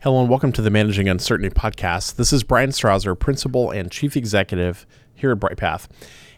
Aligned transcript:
Hello 0.00 0.20
and 0.20 0.30
welcome 0.30 0.52
to 0.52 0.62
the 0.62 0.70
Managing 0.70 1.08
Uncertainty 1.08 1.52
podcast. 1.52 2.14
This 2.14 2.32
is 2.32 2.44
Brian 2.44 2.70
Strawser, 2.70 3.18
Principal 3.18 3.72
and 3.72 3.90
Chief 3.90 4.16
Executive 4.16 4.86
here 5.12 5.32
at 5.32 5.40
BrightPath. 5.40 5.88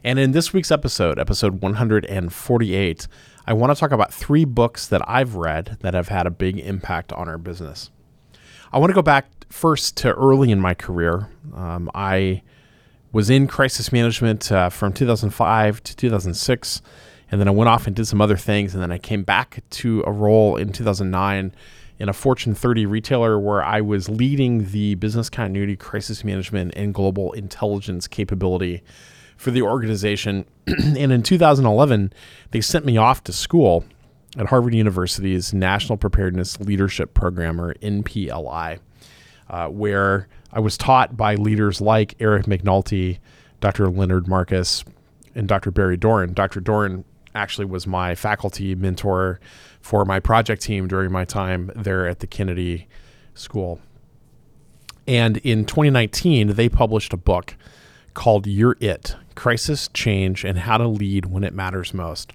And 0.03 0.19
in 0.19 0.33
this 0.33 0.55
week's 0.55 0.71
episode, 0.71 1.19
episode 1.19 1.61
148, 1.61 3.09
I 3.47 3.53
want 3.53 3.71
to 3.71 3.79
talk 3.79 3.93
about 3.93 4.15
three 4.15 4.47
books 4.47 4.87
that 4.87 5.07
I've 5.07 5.35
read 5.35 5.77
that 5.81 5.93
have 5.93 6.09
had 6.09 6.27
a 6.27 6.31
big 6.31 6.59
impact 6.59 7.13
on 7.13 7.29
our 7.29 7.37
business. 7.37 7.91
I 8.73 8.79
want 8.79 8.93
to 8.93 8.95
go 8.95 9.03
back 9.03 9.27
first 9.51 9.95
to 9.99 10.15
early 10.15 10.51
in 10.51 10.59
my 10.59 10.73
career. 10.73 11.29
Um, 11.55 11.91
I 11.95 12.41
was 13.13 13.29
in 13.29 13.47
crisis 13.47 13.93
management 13.93 14.51
uh, 14.51 14.71
from 14.71 14.95
2005 14.95 15.83
to 15.83 15.97
2006, 15.97 16.81
and 17.31 17.39
then 17.39 17.47
I 17.47 17.51
went 17.51 17.69
off 17.69 17.87
and 17.87 17.95
did 17.95 18.07
some 18.07 18.23
other 18.23 18.39
things, 18.39 18.73
and 18.73 18.83
then 18.83 18.91
I 18.91 18.97
came 18.97 19.23
back 19.23 19.63
to 19.69 20.03
a 20.07 20.11
role 20.11 20.57
in 20.57 20.73
2009 20.73 21.55
in 22.01 22.09
a 22.09 22.15
Fortune 22.15 22.55
30 22.55 22.87
retailer 22.87 23.39
where 23.39 23.63
I 23.63 23.83
was 23.83 24.09
leading 24.09 24.71
the 24.71 24.95
business 24.95 25.29
continuity, 25.29 25.77
crisis 25.77 26.25
management, 26.25 26.73
and 26.75 26.95
global 26.95 27.33
intelligence 27.33 28.09
capability 28.09 28.83
for 29.37 29.51
the 29.51 29.61
organization. 29.61 30.47
and 30.67 31.13
in 31.13 31.23
2011, 31.23 32.13
they 32.53 32.63
sent 32.63 32.87
me 32.87 32.97
off 32.97 33.23
to 33.25 33.35
school 33.35 33.85
at 34.39 34.47
Harvard 34.47 34.75
University's 34.75 35.53
National 35.53 35.99
Preparedness 35.99 36.59
Leadership 36.61 37.13
Program, 37.13 37.61
or 37.61 37.75
NPLI, 37.75 38.79
uh, 39.51 39.69
where 39.69 40.27
I 40.53 40.61
was 40.61 40.79
taught 40.79 41.19
by 41.19 41.35
leaders 41.35 41.83
like 41.83 42.15
Eric 42.19 42.47
McNulty, 42.47 43.19
Dr. 43.61 43.91
Leonard 43.91 44.27
Marcus, 44.27 44.85
and 45.35 45.47
Dr. 45.47 45.71
Barry 45.71 45.99
Dorn. 45.99 46.33
Dr. 46.33 46.61
Dorn 46.61 47.05
actually 47.35 47.65
was 47.65 47.87
my 47.87 48.15
faculty 48.15 48.75
mentor 48.75 49.41
for 49.81 50.05
my 50.05 50.21
project 50.21 50.63
team 50.63 50.89
during 50.89 51.13
my 51.13 51.25
time 51.25 51.71
there 51.75 52.07
at 52.07 52.21
the 52.21 52.27
Kennedy 52.27 52.89
School. 53.35 53.81
And 55.07 55.39
in 55.39 55.65
2019, 55.65 56.55
they 56.55 56.69
published 56.69 57.13
a 57.13 57.17
book 57.17 57.57
called 58.15 58.47
You're 58.47 58.77
It 58.81 59.17
Crisis, 59.35 59.89
Change, 59.89 60.45
and 60.45 60.59
How 60.59 60.77
to 60.77 60.87
Lead 60.87 61.27
When 61.27 61.45
It 61.45 61.55
Matters 61.55 61.95
Most. 61.95 62.33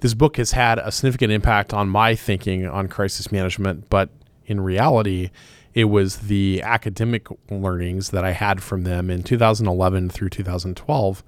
This 0.00 0.14
book 0.14 0.36
has 0.38 0.52
had 0.52 0.78
a 0.78 0.90
significant 0.90 1.32
impact 1.32 1.72
on 1.74 1.88
my 1.88 2.14
thinking 2.14 2.66
on 2.66 2.88
crisis 2.88 3.30
management, 3.30 3.88
but 3.90 4.08
in 4.46 4.60
reality, 4.60 5.30
it 5.74 5.84
was 5.84 6.18
the 6.18 6.62
academic 6.62 7.28
learnings 7.50 8.10
that 8.10 8.24
I 8.24 8.32
had 8.32 8.62
from 8.62 8.82
them 8.82 9.10
in 9.10 9.22
2011 9.22 10.10
through 10.10 10.30
2012 10.30 11.22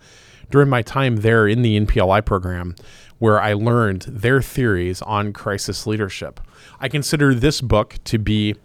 during 0.50 0.68
my 0.68 0.82
time 0.82 1.16
there 1.16 1.46
in 1.48 1.62
the 1.62 1.78
NPLI 1.80 2.24
program 2.24 2.74
where 3.18 3.40
I 3.40 3.52
learned 3.52 4.02
their 4.02 4.42
theories 4.42 5.00
on 5.02 5.32
crisis 5.32 5.86
leadership. 5.86 6.40
I 6.80 6.88
consider 6.88 7.34
this 7.34 7.60
book 7.60 7.98
to 8.04 8.18
be 8.18 8.56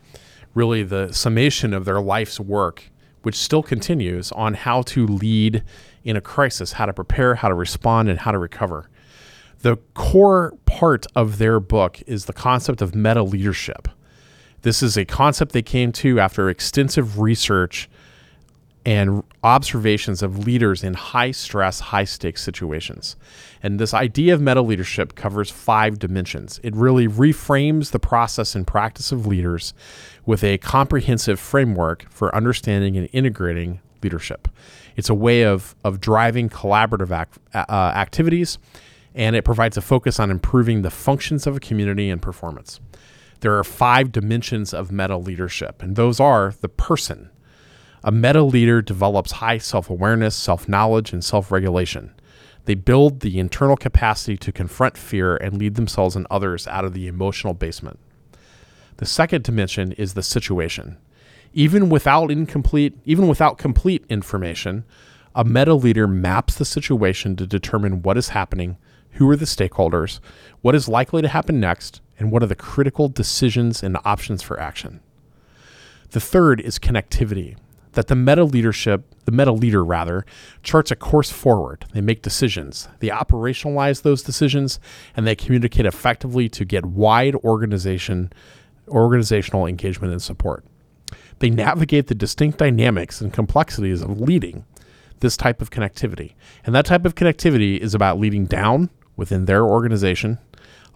really 0.55 0.81
the 0.81 1.11
summation 1.13 1.73
of 1.73 1.85
their 1.85 2.01
life's 2.01 2.39
work, 2.39 2.89
which 3.21 3.35
still 3.35 3.61
continues 3.61 4.31
on 4.31 4.55
how 4.55 4.81
to 4.81 5.05
lead 5.05 5.63
in 6.03 6.15
a 6.15 6.21
crisis, 6.21 6.73
how 6.73 6.87
to 6.87 6.93
prepare, 6.93 7.35
how 7.35 7.49
to 7.49 7.53
respond, 7.53 8.09
and 8.09 8.19
how 8.21 8.31
to 8.31 8.39
recover. 8.39 8.89
The 9.59 9.77
core 9.93 10.55
part 10.65 11.05
of 11.15 11.37
their 11.37 11.59
book 11.59 12.01
is 12.07 12.25
the 12.25 12.33
concept 12.33 12.81
of 12.81 12.95
meta 12.95 13.21
leadership. 13.21 13.87
This 14.67 14.83
is 14.83 14.97
a 14.97 15.05
concept 15.05 15.53
they 15.53 15.61
came 15.61 15.93
to 15.93 16.19
after 16.19 16.49
extensive 16.49 17.19
research 17.19 17.87
and 18.85 19.23
observations 19.41 20.21
of 20.21 20.45
leaders 20.45 20.83
in 20.83 20.93
high 20.93 21.31
stress, 21.31 21.79
high 21.79 22.03
stakes 22.03 22.43
situations. 22.43 23.15
And 23.63 23.79
this 23.79 23.93
idea 23.93 24.33
of 24.33 24.41
meta 24.41 24.61
leadership 24.61 25.15
covers 25.15 25.49
five 25.49 25.99
dimensions. 25.99 26.59
It 26.63 26.75
really 26.75 27.07
reframes 27.07 27.91
the 27.91 27.99
process 27.99 28.55
and 28.55 28.67
practice 28.67 29.13
of 29.13 29.25
leaders 29.25 29.73
with 30.25 30.43
a 30.43 30.57
comprehensive 30.57 31.39
framework 31.39 32.05
for 32.09 32.35
understanding 32.35 32.97
and 32.97 33.07
integrating 33.13 33.79
leadership. 34.03 34.49
It's 34.97 35.07
a 35.07 35.15
way 35.15 35.43
of, 35.43 35.77
of 35.85 36.01
driving 36.01 36.49
collaborative 36.49 37.11
act, 37.11 37.39
uh, 37.53 37.93
activities, 37.95 38.57
and 39.15 39.33
it 39.33 39.45
provides 39.45 39.77
a 39.77 39.81
focus 39.81 40.19
on 40.19 40.29
improving 40.29 40.81
the 40.81 40.91
functions 40.91 41.47
of 41.47 41.55
a 41.55 41.61
community 41.61 42.09
and 42.09 42.21
performance. 42.21 42.81
There 43.41 43.57
are 43.57 43.63
five 43.63 44.11
dimensions 44.11 44.73
of 44.73 44.91
meta 44.91 45.17
leadership, 45.17 45.81
and 45.83 45.95
those 45.95 46.19
are 46.19 46.53
the 46.61 46.69
person, 46.69 47.29
a 48.03 48.11
meta 48.11 48.41
leader 48.41 48.81
develops 48.81 49.33
high 49.33 49.57
self 49.57 49.89
awareness, 49.89 50.33
self 50.35 50.69
knowledge, 50.69 51.11
and 51.11 51.23
self 51.23 51.51
regulation. 51.51 52.13
They 52.63 52.73
build 52.75 53.19
the 53.19 53.39
internal 53.39 53.75
capacity 53.75 54.37
to 54.37 54.51
confront 54.51 54.97
fear 54.97 55.35
and 55.35 55.57
lead 55.57 55.75
themselves 55.75 56.15
and 56.15 56.27
others 56.29 56.67
out 56.67 56.85
of 56.85 56.93
the 56.93 57.07
emotional 57.07 57.53
basement. 57.53 57.99
The 58.97 59.05
second 59.05 59.43
dimension 59.43 59.91
is 59.93 60.13
the 60.13 60.23
situation. 60.23 60.97
Even 61.53 61.89
without 61.89 62.29
incomplete, 62.29 62.97
even 63.05 63.27
without 63.27 63.57
complete 63.57 64.05
information, 64.09 64.85
a 65.33 65.43
meta 65.43 65.73
leader 65.73 66.07
maps 66.07 66.55
the 66.55 66.65
situation 66.65 67.35
to 67.35 67.47
determine 67.47 68.01
what 68.01 68.17
is 68.17 68.29
happening, 68.29 68.77
who 69.11 69.29
are 69.29 69.35
the 69.35 69.45
stakeholders, 69.45 70.19
what 70.61 70.75
is 70.75 70.87
likely 70.87 71.21
to 71.21 71.27
happen 71.27 71.59
next, 71.59 72.01
and 72.19 72.31
what 72.31 72.43
are 72.43 72.47
the 72.47 72.55
critical 72.55 73.09
decisions 73.09 73.83
and 73.83 73.97
options 74.03 74.41
for 74.41 74.59
action. 74.59 75.01
The 76.11 76.19
third 76.19 76.61
is 76.61 76.79
connectivity 76.79 77.57
that 77.93 78.07
the 78.07 78.15
meta 78.15 78.43
leadership, 78.43 79.03
the 79.25 79.31
meta 79.31 79.51
leader 79.51 79.83
rather, 79.83 80.23
charts 80.61 80.91
a 80.91 80.95
course 80.95 81.31
forward. 81.31 81.85
They 81.93 82.01
make 82.01 82.21
decisions, 82.21 82.87
they 82.99 83.09
operationalize 83.09 84.03
those 84.03 84.21
decisions, 84.21 84.79
and 85.15 85.25
they 85.25 85.35
communicate 85.35 85.85
effectively 85.85 86.47
to 86.49 86.63
get 86.63 86.85
wide 86.85 87.35
organization, 87.37 88.31
organizational 88.87 89.65
engagement 89.65 90.13
and 90.13 90.21
support. 90.21 90.63
They 91.39 91.49
navigate 91.49 92.07
the 92.07 92.15
distinct 92.15 92.57
dynamics 92.57 93.21
and 93.21 93.33
complexities 93.33 94.01
of 94.01 94.19
leading 94.19 94.65
this 95.19 95.37
type 95.37 95.61
of 95.61 95.71
connectivity. 95.71 96.33
And 96.65 96.75
that 96.75 96.85
type 96.85 97.05
of 97.05 97.15
connectivity 97.15 97.79
is 97.79 97.95
about 97.95 98.19
leading 98.19 98.45
down 98.45 98.89
within 99.15 99.45
their 99.45 99.65
organization, 99.65 100.37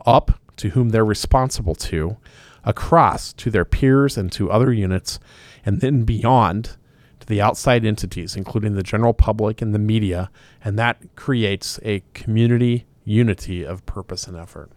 up 0.06 0.40
to 0.58 0.70
whom 0.70 0.90
they're 0.90 1.06
responsible 1.06 1.76
to, 1.76 2.18
across 2.64 3.34
to 3.34 3.50
their 3.50 3.66
peers 3.66 4.18
and 4.18 4.32
to 4.32 4.52
other 4.52 4.72
units, 4.72 5.20
and 5.66 5.82
then 5.82 6.04
beyond 6.04 6.78
to 7.20 7.28
the 7.28 7.42
outside 7.42 7.86
entities, 7.86 8.36
including 8.36 8.76
the 8.76 8.84
general 8.84 9.14
public 9.14 9.62
and 9.62 9.74
the 9.74 9.80
media, 9.80 10.30
and 10.64 10.78
that 10.78 10.98
creates 11.16 11.80
a 11.84 12.04
community 12.14 12.86
unity 13.04 13.64
of 13.64 13.86
purpose 13.86 14.28
and 14.28 14.38
effort. 14.38 14.70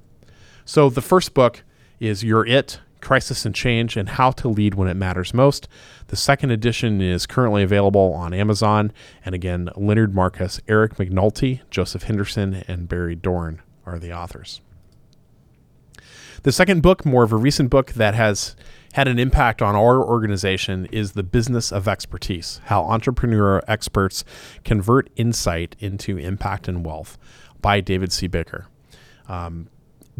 So 0.65 0.89
the 0.89 1.03
first 1.03 1.35
book 1.35 1.63
is 2.01 2.25
You're 2.25 2.47
It 2.47 2.81
Crisis 3.05 3.45
and 3.45 3.55
Change 3.55 3.97
and 3.97 4.09
How 4.09 4.31
to 4.33 4.49
Lead 4.49 4.75
When 4.75 4.89
It 4.89 4.97
Matters 4.97 5.35
Most. 5.35 5.69
The 6.09 6.17
second 6.17 6.51
edition 6.51 7.01
is 7.01 7.27
currently 7.27 7.63
available 7.63 8.15
on 8.15 8.33
Amazon. 8.33 8.93
And 9.25 9.35
again, 9.35 9.69
Leonard 9.77 10.15
Marcus, 10.15 10.61
Eric 10.67 10.95
McNulty, 10.95 11.61
Joseph 11.71 12.05
Henderson, 12.05 12.65
and 12.67 12.89
Barry 12.89 13.15
Dorn 13.15 13.61
are 13.85 13.99
the 13.99 14.13
authors. 14.13 14.63
The 16.45 16.53
second 16.53 16.83
book, 16.83 17.07
more 17.07 17.23
of 17.25 17.33
a 17.33 17.37
recent 17.37 17.71
book 17.71 17.93
that 17.95 18.15
has 18.15 18.55
had 18.93 19.09
an 19.09 19.19
impact 19.19 19.63
on 19.63 19.75
our 19.75 20.05
organization 20.05 20.85
is 20.93 21.13
the 21.13 21.23
business 21.23 21.73
of 21.73 21.89
expertise, 21.89 22.61
how 22.67 22.85
Entrepreneur 22.85 23.63
experts 23.67 24.25
convert 24.63 25.09
insight 25.17 25.75
into 25.79 26.19
impact 26.19 26.69
and 26.69 26.85
wealth 26.85 27.17
by 27.63 27.81
David 27.81 28.13
C. 28.13 28.27
Baker. 28.27 28.67
Um, 29.27 29.71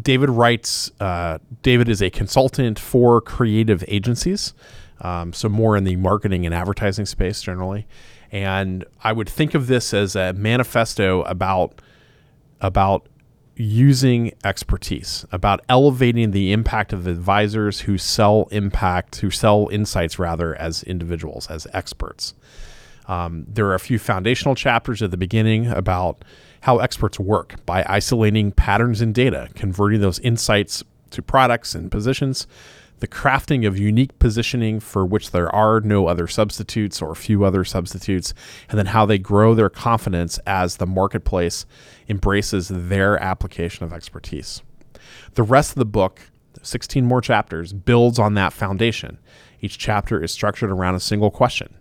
David 0.01 0.31
writes, 0.31 0.91
uh, 0.99 1.37
David 1.61 1.89
is 1.89 2.01
a 2.01 2.09
consultant 2.09 2.79
for 2.79 3.21
creative 3.21 3.83
agencies, 3.87 4.55
um, 5.01 5.31
so 5.31 5.47
more 5.47 5.77
in 5.77 5.83
the 5.83 5.95
marketing 5.95 6.43
and 6.43 6.55
advertising 6.55 7.05
space 7.05 7.39
generally. 7.43 7.85
And 8.31 8.83
I 9.03 9.13
would 9.13 9.29
think 9.29 9.53
of 9.53 9.67
this 9.67 9.93
as 9.93 10.15
a 10.15 10.33
manifesto 10.33 11.21
about 11.21 11.81
about 12.61 13.05
using 13.55 14.33
expertise, 14.43 15.25
about 15.31 15.61
elevating 15.69 16.31
the 16.31 16.51
impact 16.51 16.91
of 16.91 17.07
advisors 17.07 17.81
who 17.81 17.97
sell 17.97 18.47
impact, 18.51 19.17
who 19.17 19.31
sell 19.31 19.69
insights 19.71 20.19
rather 20.19 20.55
as 20.55 20.83
individuals, 20.83 21.47
as 21.47 21.65
experts. 21.73 22.33
Um, 23.07 23.45
there 23.47 23.67
are 23.67 23.75
a 23.75 23.79
few 23.79 23.99
foundational 23.99 24.55
chapters 24.55 25.01
at 25.01 25.11
the 25.11 25.17
beginning 25.17 25.67
about 25.67 26.25
how 26.61 26.79
experts 26.79 27.19
work 27.19 27.63
by 27.65 27.85
isolating 27.87 28.51
patterns 28.51 29.01
in 29.01 29.13
data, 29.13 29.49
converting 29.55 30.01
those 30.01 30.19
insights 30.19 30.83
to 31.11 31.21
products 31.21 31.75
and 31.75 31.91
positions, 31.91 32.47
the 32.99 33.07
crafting 33.07 33.67
of 33.67 33.77
unique 33.77 34.17
positioning 34.19 34.79
for 34.79 35.05
which 35.05 35.31
there 35.31 35.53
are 35.53 35.81
no 35.81 36.07
other 36.07 36.27
substitutes 36.27 37.01
or 37.01 37.13
few 37.15 37.43
other 37.43 37.63
substitutes, 37.63 38.33
and 38.69 38.79
then 38.79 38.87
how 38.87 39.05
they 39.05 39.17
grow 39.17 39.53
their 39.53 39.69
confidence 39.69 40.39
as 40.45 40.77
the 40.77 40.85
marketplace 40.85 41.65
embraces 42.07 42.69
their 42.69 43.21
application 43.21 43.83
of 43.83 43.93
expertise. 43.93 44.61
The 45.33 45.43
rest 45.43 45.71
of 45.71 45.77
the 45.77 45.85
book, 45.85 46.21
16 46.61 47.05
more 47.05 47.21
chapters, 47.21 47.73
builds 47.73 48.17
on 48.17 48.33
that 48.35 48.53
foundation. 48.53 49.19
Each 49.61 49.77
chapter 49.77 50.23
is 50.23 50.31
structured 50.31 50.71
around 50.71 50.95
a 50.95 50.99
single 50.99 51.31
question 51.31 51.75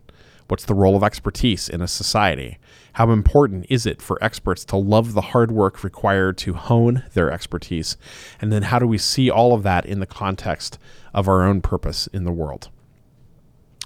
What's 0.49 0.67
the 0.67 0.75
role 0.75 0.95
of 0.95 1.03
expertise 1.03 1.69
in 1.69 1.81
a 1.81 1.89
society? 1.89 2.59
How 2.95 3.11
important 3.11 3.67
is 3.71 3.87
it 3.87 4.03
for 4.03 4.23
experts 4.23 4.65
to 4.67 4.77
love 4.77 5.15
the 5.15 5.21
hard 5.21 5.51
work 5.51 5.83
required 5.83 6.37
to 6.39 6.53
hone 6.53 7.03
their 7.15 7.31
expertise? 7.31 7.97
And 8.41 8.53
then 8.53 8.65
how 8.65 8.79
do 8.79 8.87
we 8.87 8.99
see 8.99 9.31
all 9.31 9.55
of 9.55 9.63
that 9.63 9.87
in 9.87 10.01
the 10.01 10.07
context 10.07 10.79
of 11.15 11.29
our 11.29 11.43
own 11.43 11.63
purpose 11.63 12.09
in 12.09 12.25
the 12.25 12.33
world? 12.33 12.69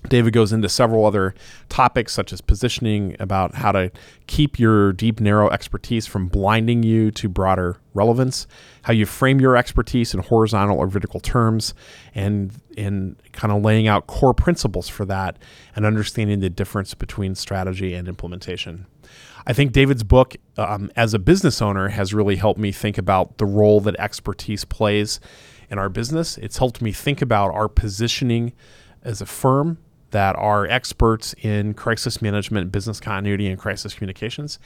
David 0.09 0.33
goes 0.33 0.53
into 0.53 0.69
several 0.69 1.05
other 1.05 1.35
topics, 1.69 2.13
such 2.13 2.33
as 2.33 2.41
positioning, 2.41 3.17
about 3.19 3.55
how 3.57 3.73
to 3.73 3.91
keep 4.27 4.59
your 4.59 4.93
deep, 4.93 5.21
narrow 5.21 5.49
expertise 5.51 6.07
from 6.07 6.29
blinding 6.29 6.83
you 6.83 7.11
to 7.13 7.29
broader 7.29 7.79
relevance, 7.95 8.47
how 8.83 8.93
you 8.93 9.07
frame 9.07 9.41
your 9.41 9.57
expertise 9.57 10.15
in 10.15 10.21
horizontal 10.21 10.79
or 10.79 10.87
vertical 10.87 11.21
terms, 11.21 11.75
and 12.15 12.53
and 12.77 13.17
kind 13.33 13.53
of 13.53 13.63
laying 13.63 13.89
out 13.89 14.07
core 14.07 14.35
principles 14.35 14.89
for 14.89 15.05
that, 15.05 15.37
and 15.75 15.85
understanding 15.85 16.41
the 16.41 16.51
difference 16.51 16.95
between 16.95 17.35
strategy 17.35 17.95
and 17.95 18.09
implementation. 18.09 18.87
I 19.47 19.53
think 19.53 19.73
David's 19.73 20.05
book, 20.05 20.37
um, 20.57 20.91
as 20.95 21.15
a 21.15 21.19
business 21.19 21.63
owner, 21.63 21.89
has 21.89 22.13
really 22.13 22.37
helped 22.37 22.61
me 22.61 22.71
think 22.71 22.99
about 22.99 23.39
the 23.39 23.47
role 23.47 23.81
that 23.81 23.97
expertise 23.99 24.65
plays 24.65 25.21
in 25.71 25.79
our 25.79 25.89
business. 25.89 26.39
It's 26.39 26.59
helped 26.59 26.83
me 26.83 26.93
think 26.93 27.23
about 27.23 27.55
our 27.55 27.69
positioning 27.69 28.53
as 29.03 29.21
a 29.21 29.27
firm 29.27 29.79
that 30.11 30.37
are 30.37 30.67
experts 30.67 31.35
in 31.43 31.75
crisis 31.75 32.23
management, 32.23 32.73
business 32.73 33.01
continuity, 33.01 33.47
and 33.47 33.59
crisis 33.59 33.95
communications. 33.95 34.59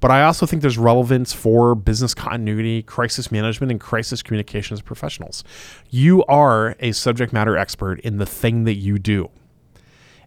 But 0.00 0.10
I 0.10 0.22
also 0.22 0.46
think 0.46 0.62
there's 0.62 0.78
relevance 0.78 1.32
for 1.32 1.74
business 1.74 2.14
continuity, 2.14 2.82
crisis 2.82 3.30
management, 3.30 3.70
and 3.70 3.80
crisis 3.80 4.22
communications 4.22 4.80
professionals. 4.80 5.44
You 5.90 6.24
are 6.24 6.76
a 6.80 6.92
subject 6.92 7.32
matter 7.32 7.56
expert 7.56 8.00
in 8.00 8.18
the 8.18 8.26
thing 8.26 8.64
that 8.64 8.76
you 8.76 8.98
do. 8.98 9.30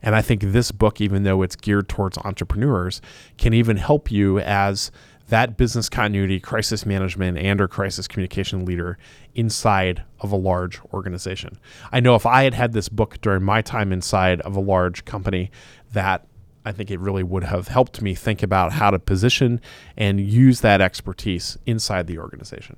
And 0.02 0.16
I 0.16 0.22
think 0.22 0.42
this 0.42 0.72
book, 0.72 1.02
even 1.02 1.24
though 1.24 1.42
it's 1.42 1.56
geared 1.56 1.90
towards 1.90 2.18
entrepreneurs, 2.20 3.02
can 3.38 3.54
even 3.54 3.78
help 3.78 4.12
you 4.12 4.40
as 4.40 4.92
that 5.30 5.58
business 5.58 5.90
continuity, 5.90 6.40
crisis 6.40 6.86
management, 6.86 7.38
and 7.38 7.62
or 7.62 7.68
crisis 7.68 8.08
communication 8.08 8.66
leader 8.66 8.98
inside 9.34 10.04
of 10.20 10.32
a 10.32 10.36
large 10.36 10.82
organization. 10.94 11.58
I 11.92 12.00
know 12.00 12.16
if 12.16 12.26
I 12.26 12.44
had 12.44 12.54
had 12.54 12.74
this 12.74 12.90
book 12.90 13.22
during 13.22 13.44
my 13.44 13.62
time 13.62 13.92
inside 13.92 14.42
of 14.42 14.56
a 14.56 14.60
large 14.60 15.06
company, 15.06 15.52
that 15.94 16.28
I 16.66 16.72
think 16.72 16.92
it 16.92 17.00
really 17.00 17.24
would 17.24 17.44
have 17.46 17.68
helped 17.68 18.02
me 18.02 18.14
think 18.16 18.44
about 18.44 18.74
how 18.74 18.92
to 18.92 19.00
position 19.00 19.62
and 19.96 20.20
use 20.20 20.62
that 20.62 20.82
expertise 20.82 21.58
inside 21.66 22.08
the 22.08 22.20
organization. 22.20 22.76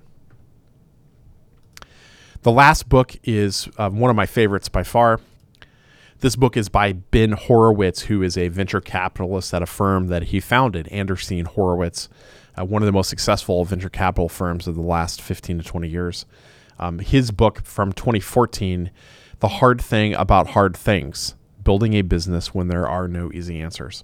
The 2.44 2.51
last 2.51 2.89
book 2.89 3.15
is 3.24 3.68
um, 3.77 4.00
one 4.00 4.09
of 4.09 4.15
my 4.15 4.25
favorites 4.25 4.69
by 4.69 4.83
far. 4.83 5.19
This 6.19 6.36
book 6.36 6.56
is 6.56 6.69
by 6.69 6.94
Ben 6.94 7.31
Horowitz, 7.31 8.03
who 8.03 8.21
is 8.21 8.38
a 8.38 8.48
venture 8.48 8.81
capitalist 8.81 9.53
at 9.53 9.63
a 9.63 9.65
firm 9.65 10.07
that 10.07 10.25
he 10.25 10.39
founded, 10.39 10.88
Andreessen 10.92 11.48
Horowitz 11.48 12.09
uh, 12.57 12.65
one 12.65 12.81
of 12.81 12.86
the 12.86 12.92
most 12.92 13.09
successful 13.09 13.63
venture 13.65 13.89
capital 13.89 14.30
firms 14.30 14.68
of 14.68 14.75
the 14.75 14.81
last 14.81 15.21
15 15.21 15.59
to 15.59 15.63
20 15.63 15.88
years. 15.88 16.25
Um, 16.80 17.00
his 17.00 17.31
book 17.31 17.63
from 17.63 17.94
2014, 17.94 18.92
The 19.39 19.48
Hard 19.48 19.81
Thing 19.81 20.13
About 20.15 20.50
Hard 20.50 20.75
Things 20.75 21.36
Building 21.63 21.94
a 21.94 22.01
Business 22.01 22.53
When 22.53 22.68
There 22.68 22.86
Are 22.88 23.07
No 23.07 23.31
Easy 23.31 23.62
Answers. 23.62 24.03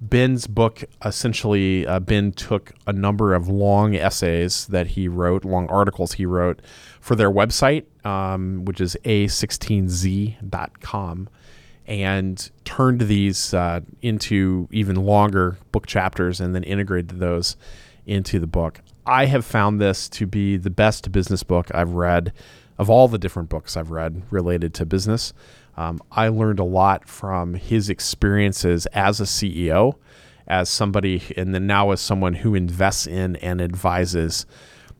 Ben's 0.00 0.46
book 0.46 0.84
essentially, 1.04 1.84
uh, 1.86 2.00
Ben 2.00 2.32
took 2.32 2.72
a 2.86 2.92
number 2.92 3.32
of 3.32 3.48
long 3.48 3.94
essays 3.94 4.66
that 4.66 4.88
he 4.88 5.08
wrote, 5.08 5.44
long 5.44 5.68
articles 5.68 6.14
he 6.14 6.26
wrote 6.26 6.60
for 7.00 7.14
their 7.16 7.30
website, 7.30 7.84
um, 8.04 8.66
which 8.66 8.80
is 8.80 8.96
a16z.com 9.04 11.28
and 11.86 12.50
turned 12.64 13.02
these 13.02 13.52
uh, 13.52 13.80
into 14.00 14.68
even 14.70 14.96
longer 14.96 15.58
book 15.72 15.86
chapters 15.86 16.40
and 16.40 16.54
then 16.54 16.62
integrated 16.62 17.18
those 17.18 17.56
into 18.06 18.38
the 18.38 18.46
book. 18.46 18.80
I 19.06 19.26
have 19.26 19.44
found 19.44 19.80
this 19.80 20.08
to 20.10 20.26
be 20.26 20.56
the 20.56 20.70
best 20.70 21.12
business 21.12 21.42
book 21.42 21.68
I've 21.74 21.92
read 21.92 22.32
of 22.78 22.88
all 22.88 23.06
the 23.06 23.18
different 23.18 23.48
books 23.48 23.76
I've 23.76 23.90
read 23.90 24.22
related 24.30 24.74
to 24.74 24.86
business. 24.86 25.32
Um, 25.76 26.00
I 26.10 26.28
learned 26.28 26.58
a 26.58 26.64
lot 26.64 27.08
from 27.08 27.54
his 27.54 27.90
experiences 27.90 28.86
as 28.86 29.20
a 29.20 29.24
CEO, 29.24 29.94
as 30.46 30.68
somebody, 30.68 31.22
and 31.36 31.54
then 31.54 31.66
now 31.66 31.90
as 31.90 32.00
someone 32.00 32.34
who 32.34 32.54
invests 32.54 33.06
in 33.06 33.36
and 33.36 33.60
advises 33.60 34.46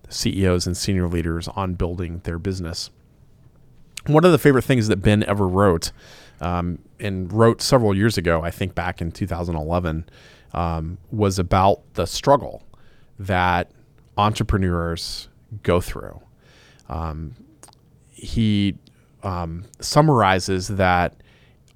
CEOs 0.08 0.66
and 0.66 0.76
senior 0.76 1.08
leaders 1.08 1.48
on 1.48 1.74
building 1.74 2.20
their 2.24 2.38
business. 2.38 2.90
One 4.06 4.24
of 4.24 4.32
the 4.32 4.38
favorite 4.38 4.64
things 4.64 4.88
that 4.88 4.96
Ben 4.96 5.22
ever 5.24 5.48
wrote 5.48 5.92
um, 6.40 6.78
and 7.00 7.32
wrote 7.32 7.62
several 7.62 7.96
years 7.96 8.18
ago, 8.18 8.42
I 8.42 8.50
think 8.50 8.74
back 8.74 9.00
in 9.00 9.12
2011, 9.12 10.08
um, 10.52 10.98
was 11.10 11.38
about 11.38 11.80
the 11.94 12.06
struggle 12.06 12.62
that 13.18 13.70
entrepreneurs 14.16 15.28
go 15.62 15.80
through. 15.80 16.20
Um, 16.88 17.34
he 18.10 18.76
um, 19.22 19.64
summarizes 19.80 20.68
that 20.68 21.14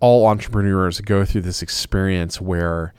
all 0.00 0.26
entrepreneurs 0.26 1.00
go 1.00 1.24
through 1.24 1.40
this 1.42 1.62
experience 1.62 2.40
where 2.40 2.94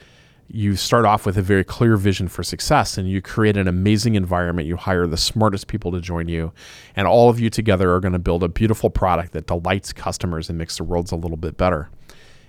you 0.51 0.75
start 0.75 1.05
off 1.05 1.25
with 1.25 1.37
a 1.37 1.43
very 1.43 1.63
clear 1.63 1.95
vision 1.95 2.27
for 2.27 2.43
success 2.43 2.97
and 2.97 3.07
you 3.07 3.21
create 3.21 3.55
an 3.55 3.67
amazing 3.67 4.15
environment. 4.15 4.67
You 4.67 4.77
hire 4.77 5.05
the 5.05 5.17
smartest 5.17 5.67
people 5.67 5.91
to 5.91 6.01
join 6.01 6.27
you, 6.27 6.51
and 6.95 7.07
all 7.07 7.29
of 7.29 7.39
you 7.39 7.49
together 7.51 7.93
are 7.93 7.99
going 7.99 8.13
to 8.13 8.19
build 8.19 8.43
a 8.43 8.49
beautiful 8.49 8.89
product 8.89 9.33
that 9.33 9.45
delights 9.45 9.93
customers 9.93 10.49
and 10.49 10.57
makes 10.57 10.77
the 10.77 10.83
world 10.83 11.11
a 11.11 11.15
little 11.15 11.37
bit 11.37 11.55
better. 11.55 11.89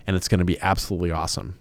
And 0.06 0.16
it's 0.16 0.28
going 0.28 0.38
to 0.38 0.46
be 0.46 0.58
absolutely 0.60 1.10
awesome. 1.10 1.58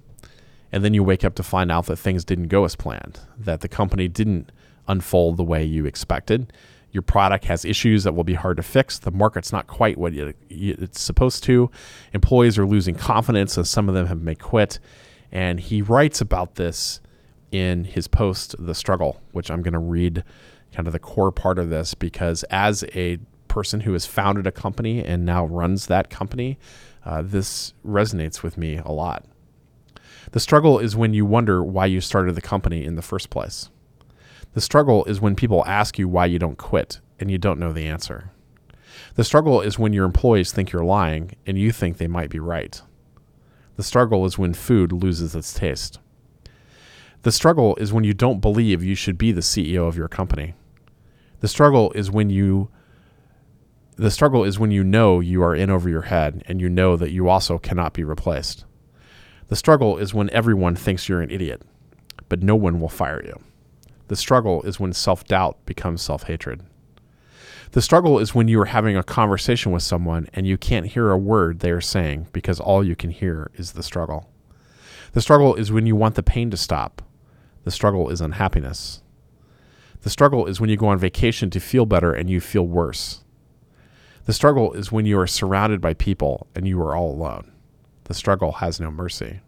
And 0.71 0.83
then 0.83 0.93
you 0.93 1.03
wake 1.03 1.25
up 1.25 1.35
to 1.35 1.43
find 1.43 1.71
out 1.71 1.87
that 1.87 1.97
things 1.97 2.23
didn't 2.23 2.47
go 2.47 2.63
as 2.63 2.75
planned, 2.75 3.19
that 3.37 3.59
the 3.59 3.67
company 3.67 4.07
didn't 4.07 4.51
unfold 4.87 5.35
the 5.35 5.43
way 5.43 5.63
you 5.63 5.85
expected. 5.85 6.53
Your 6.91 7.03
product 7.03 7.45
has 7.45 7.65
issues 7.65 8.03
that 8.05 8.15
will 8.15 8.23
be 8.23 8.33
hard 8.33 8.57
to 8.57 8.63
fix. 8.63 8.97
The 8.97 9.11
market's 9.11 9.51
not 9.51 9.67
quite 9.67 9.97
what 9.97 10.13
it's 10.13 11.01
supposed 11.01 11.43
to. 11.43 11.69
Employees 12.13 12.57
are 12.57 12.65
losing 12.65 12.95
confidence, 12.95 13.57
and 13.57 13.67
some 13.67 13.89
of 13.89 13.95
them 13.95 14.07
have 14.07 14.21
may 14.21 14.35
quit 14.35 14.79
and 15.31 15.59
he 15.59 15.81
writes 15.81 16.21
about 16.21 16.55
this 16.55 17.01
in 17.51 17.83
his 17.83 18.07
post, 18.07 18.55
The 18.59 18.75
Struggle, 18.75 19.21
which 19.31 19.49
I'm 19.49 19.61
going 19.61 19.73
to 19.73 19.79
read 19.79 20.23
kind 20.73 20.87
of 20.87 20.93
the 20.93 20.99
core 20.99 21.31
part 21.31 21.57
of 21.57 21.69
this 21.69 21.93
because 21.93 22.43
as 22.43 22.83
a 22.93 23.17
person 23.47 23.81
who 23.81 23.93
has 23.93 24.05
founded 24.05 24.45
a 24.45 24.51
company 24.51 25.03
and 25.03 25.25
now 25.25 25.45
runs 25.45 25.87
that 25.87 26.09
company, 26.09 26.59
uh, 27.05 27.23
this 27.23 27.73
resonates 27.85 28.43
with 28.43 28.57
me 28.57 28.77
a 28.77 28.91
lot. 28.91 29.25
The 30.31 30.39
struggle 30.39 30.77
is 30.77 30.95
when 30.95 31.13
you 31.13 31.25
wonder 31.25 31.63
why 31.63 31.87
you 31.87 32.01
started 32.01 32.35
the 32.35 32.41
company 32.41 32.85
in 32.85 32.95
the 32.95 33.01
first 33.01 33.29
place. 33.29 33.69
The 34.53 34.61
struggle 34.61 35.03
is 35.05 35.21
when 35.21 35.35
people 35.35 35.65
ask 35.65 35.97
you 35.97 36.07
why 36.07 36.25
you 36.25 36.39
don't 36.39 36.57
quit 36.57 36.99
and 37.19 37.31
you 37.31 37.37
don't 37.37 37.59
know 37.59 37.73
the 37.73 37.87
answer. 37.87 38.31
The 39.15 39.23
struggle 39.23 39.61
is 39.61 39.79
when 39.79 39.93
your 39.93 40.05
employees 40.05 40.51
think 40.51 40.71
you're 40.71 40.83
lying 40.83 41.35
and 41.45 41.57
you 41.57 41.71
think 41.71 41.97
they 41.97 42.07
might 42.07 42.29
be 42.29 42.39
right. 42.39 42.81
The 43.79 43.83
struggle 43.83 44.25
is 44.25 44.37
when 44.37 44.53
food 44.53 44.91
loses 44.91 45.33
its 45.33 45.53
taste. 45.53 45.99
The 47.21 47.31
struggle 47.31 47.77
is 47.77 47.93
when 47.93 48.03
you 48.03 48.13
don't 48.13 48.41
believe 48.41 48.83
you 48.83 48.93
should 48.93 49.17
be 49.17 49.31
the 49.31 49.39
CEO 49.39 49.87
of 49.87 49.95
your 49.95 50.09
company. 50.09 50.53
The 51.39 51.47
struggle 51.47 51.89
is 51.93 52.11
when 52.11 52.29
you 52.29 52.69
the 53.95 54.11
struggle 54.11 54.43
is 54.43 54.59
when 54.59 54.71
you 54.71 54.83
know 54.83 55.21
you 55.21 55.41
are 55.41 55.55
in 55.55 55.69
over 55.69 55.87
your 55.87 56.01
head 56.01 56.43
and 56.45 56.59
you 56.59 56.67
know 56.67 56.97
that 56.97 57.11
you 57.11 57.29
also 57.29 57.57
cannot 57.57 57.93
be 57.93 58.03
replaced. 58.03 58.65
The 59.47 59.55
struggle 59.55 59.97
is 59.97 60.13
when 60.13 60.29
everyone 60.31 60.75
thinks 60.75 61.07
you're 61.07 61.21
an 61.21 61.31
idiot, 61.31 61.61
but 62.27 62.43
no 62.43 62.57
one 62.57 62.81
will 62.81 62.89
fire 62.89 63.23
you. 63.23 63.39
The 64.09 64.17
struggle 64.17 64.61
is 64.63 64.77
when 64.77 64.91
self 64.91 65.23
doubt 65.23 65.57
becomes 65.65 66.01
self 66.01 66.23
hatred. 66.23 66.63
The 67.71 67.81
struggle 67.83 68.17
is 68.17 68.33
when 68.33 68.47
you 68.47 68.59
are 68.61 68.65
having 68.65 68.97
a 68.97 69.03
conversation 69.03 69.71
with 69.71 69.83
someone 69.83 70.27
and 70.33 70.47
you 70.47 70.57
can't 70.57 70.87
hear 70.87 71.11
a 71.11 71.17
word 71.17 71.59
they 71.59 71.69
are 71.69 71.81
saying 71.81 72.27
because 72.33 72.59
all 72.59 72.83
you 72.83 72.95
can 72.95 73.11
hear 73.11 73.51
is 73.55 73.73
the 73.73 73.83
struggle. 73.83 74.31
The 75.11 75.21
struggle 75.21 75.53
is 75.53 75.71
when 75.71 75.85
you 75.85 75.95
want 75.95 76.15
the 76.15 76.23
pain 76.23 76.49
to 76.49 76.57
stop. 76.57 77.03
The 77.65 77.71
struggle 77.71 78.09
is 78.09 78.21
unhappiness. 78.21 79.03
The 80.01 80.09
struggle 80.09 80.47
is 80.47 80.59
when 80.59 80.69
you 80.69 80.77
go 80.77 80.87
on 80.87 80.97
vacation 80.97 81.51
to 81.51 81.59
feel 81.59 81.85
better 81.85 82.11
and 82.11 82.27
you 82.27 82.41
feel 82.41 82.65
worse. 82.65 83.23
The 84.25 84.33
struggle 84.33 84.73
is 84.73 84.91
when 84.91 85.05
you 85.05 85.19
are 85.19 85.27
surrounded 85.27 85.79
by 85.79 85.93
people 85.93 86.47
and 86.55 86.67
you 86.67 86.81
are 86.81 86.95
all 86.95 87.11
alone. 87.11 87.51
The 88.05 88.13
struggle 88.15 88.53
has 88.53 88.79
no 88.79 88.89
mercy. 88.89 89.41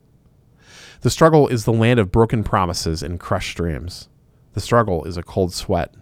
The 1.02 1.10
struggle 1.10 1.48
is 1.48 1.66
the 1.66 1.74
land 1.74 2.00
of 2.00 2.12
broken 2.12 2.44
promises 2.44 3.02
and 3.02 3.20
crushed 3.20 3.58
dreams. 3.58 4.10
The 4.54 4.62
struggle 4.62 5.06
is 5.06 5.18
a 5.18 5.24
cold 5.24 5.54
sweat. 5.54 5.96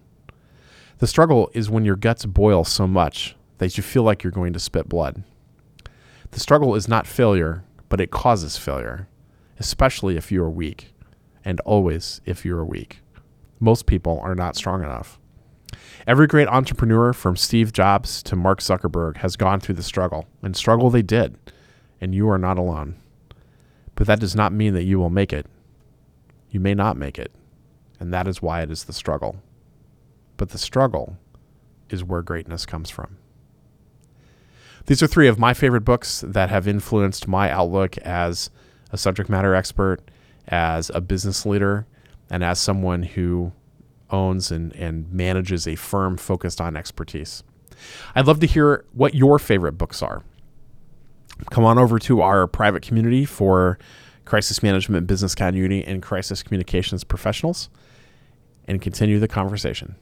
The 0.99 1.07
struggle 1.07 1.49
is 1.53 1.69
when 1.69 1.85
your 1.85 1.95
guts 1.95 2.25
boil 2.25 2.65
so 2.65 2.85
much 2.85 3.37
that 3.57 3.77
you 3.77 3.83
feel 3.83 4.03
like 4.03 4.21
you're 4.21 4.31
going 4.31 4.51
to 4.51 4.59
spit 4.59 4.89
blood. 4.89 5.23
The 6.31 6.41
struggle 6.41 6.75
is 6.75 6.89
not 6.89 7.07
failure, 7.07 7.63
but 7.87 8.01
it 8.01 8.11
causes 8.11 8.57
failure, 8.57 9.07
especially 9.59 10.17
if 10.17 10.29
you 10.29 10.43
are 10.43 10.49
weak, 10.49 10.93
and 11.45 11.61
always 11.61 12.19
if 12.25 12.43
you 12.43 12.53
are 12.57 12.65
weak. 12.65 12.99
Most 13.61 13.85
people 13.85 14.19
are 14.19 14.35
not 14.35 14.57
strong 14.57 14.83
enough. 14.83 15.17
Every 16.05 16.27
great 16.27 16.49
entrepreneur, 16.49 17.13
from 17.13 17.37
Steve 17.37 17.71
Jobs 17.71 18.21
to 18.23 18.35
Mark 18.35 18.59
Zuckerberg, 18.59 19.17
has 19.17 19.37
gone 19.37 19.61
through 19.61 19.75
the 19.75 19.83
struggle, 19.83 20.25
and 20.43 20.53
struggle 20.53 20.89
they 20.89 21.01
did, 21.01 21.37
and 22.01 22.13
you 22.13 22.29
are 22.29 22.37
not 22.37 22.59
alone. 22.59 22.97
But 23.95 24.05
that 24.07 24.19
does 24.19 24.35
not 24.35 24.51
mean 24.51 24.73
that 24.73 24.83
you 24.83 24.99
will 24.99 25.09
make 25.09 25.31
it. 25.31 25.45
You 26.49 26.59
may 26.59 26.73
not 26.73 26.97
make 26.97 27.17
it, 27.17 27.31
and 28.01 28.13
that 28.13 28.27
is 28.27 28.41
why 28.41 28.61
it 28.63 28.69
is 28.69 28.83
the 28.83 28.93
struggle 28.93 29.41
but 30.39 30.49
the 30.49 30.57
struggle 30.57 31.17
is 31.89 32.03
where 32.03 32.21
greatness 32.21 32.65
comes 32.65 32.89
from. 32.89 33.17
These 34.85 35.03
are 35.03 35.07
three 35.07 35.27
of 35.27 35.37
my 35.37 35.53
favorite 35.53 35.83
books 35.83 36.23
that 36.25 36.49
have 36.49 36.67
influenced 36.67 37.27
my 37.27 37.51
outlook 37.51 37.97
as 37.99 38.49
a 38.91 38.97
subject 38.97 39.29
matter 39.29 39.53
expert, 39.53 39.99
as 40.47 40.89
a 40.95 41.01
business 41.01 41.45
leader, 41.45 41.85
and 42.29 42.43
as 42.43 42.57
someone 42.57 43.03
who 43.03 43.51
owns 44.09 44.49
and, 44.49 44.73
and 44.75 45.11
manages 45.11 45.67
a 45.67 45.75
firm 45.75 46.15
focused 46.15 46.61
on 46.61 46.77
expertise. 46.77 47.43
I'd 48.15 48.25
love 48.25 48.39
to 48.39 48.47
hear 48.47 48.85
what 48.93 49.13
your 49.13 49.39
favorite 49.39 49.73
books 49.73 50.01
are. 50.01 50.23
Come 51.51 51.65
on 51.65 51.77
over 51.77 51.99
to 51.99 52.21
our 52.21 52.47
private 52.47 52.81
community 52.81 53.25
for 53.25 53.77
crisis 54.23 54.63
management, 54.63 55.05
business 55.05 55.35
continuity, 55.35 55.83
and 55.83 56.01
crisis 56.01 56.41
communications 56.41 57.03
professionals 57.03 57.69
and 58.69 58.81
continue 58.81 59.19
the 59.19 59.27
conversation. 59.27 59.95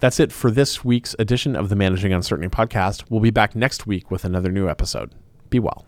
That's 0.00 0.20
it 0.20 0.32
for 0.32 0.50
this 0.50 0.84
week's 0.84 1.14
edition 1.18 1.56
of 1.56 1.68
the 1.68 1.76
Managing 1.76 2.12
Uncertainty 2.12 2.54
podcast. 2.54 3.04
We'll 3.08 3.20
be 3.20 3.30
back 3.30 3.54
next 3.54 3.86
week 3.86 4.10
with 4.10 4.24
another 4.24 4.50
new 4.50 4.68
episode. 4.68 5.14
Be 5.50 5.58
well. 5.58 5.86